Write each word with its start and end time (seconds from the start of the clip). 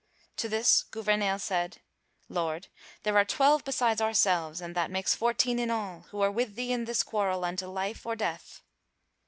To 0.37 0.49
this 0.49 0.81
Gouvernail 0.81 1.37
said: 1.37 1.77
"Lord, 2.27 2.69
there 3.03 3.15
are 3.19 3.23
twelve 3.23 3.63
besides 3.63 4.01
ourselves, 4.01 4.59
and 4.59 4.73
that 4.75 4.89
makes 4.89 5.13
fourteen 5.13 5.59
in 5.59 5.69
all 5.69 6.07
who 6.09 6.21
are 6.21 6.31
with 6.31 6.55
thee 6.55 6.71
in 6.73 6.85
this 6.85 7.03
quarrel 7.03 7.45
unto 7.45 7.67
life 7.67 8.03
or 8.03 8.15
death." 8.15 8.63